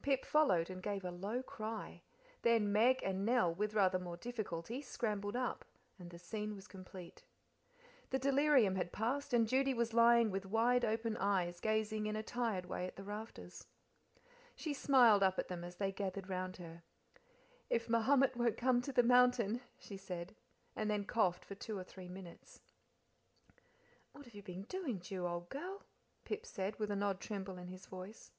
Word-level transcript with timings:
Pip 0.00 0.24
followed, 0.24 0.70
and 0.70 0.80
gave 0.80 1.04
a 1.04 1.10
low 1.10 1.42
cry; 1.42 2.02
then 2.42 2.70
Meg 2.70 3.02
and 3.02 3.24
Nell, 3.26 3.52
with 3.52 3.74
rather 3.74 3.98
more 3.98 4.16
difficulty, 4.16 4.80
scrambled 4.80 5.34
up, 5.34 5.64
and 5.98 6.10
the 6.10 6.20
scene 6.20 6.54
was 6.54 6.68
complete. 6.68 7.24
The 8.10 8.20
delirium 8.20 8.76
had 8.76 8.92
passed, 8.92 9.34
and 9.34 9.48
Judy 9.48 9.74
was 9.74 9.92
lying 9.92 10.30
with 10.30 10.46
wide 10.46 10.84
open 10.84 11.16
eyes 11.16 11.58
gazing 11.58 12.06
in 12.06 12.14
a 12.14 12.22
tired 12.22 12.66
way 12.66 12.86
at 12.86 12.94
the 12.94 13.02
rafters. 13.02 13.66
She 14.54 14.72
smiled 14.72 15.24
up 15.24 15.36
at 15.36 15.48
them 15.48 15.64
as 15.64 15.74
they 15.74 15.90
gathered 15.90 16.28
round 16.28 16.58
her. 16.58 16.84
"If 17.68 17.88
Mahomet 17.88 18.36
won't 18.36 18.56
come 18.56 18.82
to 18.82 18.92
the 18.92 19.02
mountain," 19.02 19.62
she 19.80 19.96
said, 19.96 20.36
and 20.76 20.88
then 20.88 21.06
coughed 21.06 21.44
for 21.44 21.56
two 21.56 21.76
or 21.76 21.82
three 21.82 22.08
minutes. 22.08 22.60
"What 24.12 24.26
have 24.26 24.34
you 24.36 24.44
been 24.44 24.62
doing, 24.62 25.00
Ju, 25.00 25.26
old 25.26 25.48
girl?" 25.48 25.82
Pip 26.24 26.46
said, 26.46 26.78
with 26.78 26.92
an 26.92 27.02
odd 27.02 27.18
tremble 27.18 27.58
in 27.58 27.66
his 27.66 27.86
voice. 27.86 28.30